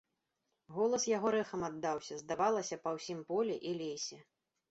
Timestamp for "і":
3.73-3.77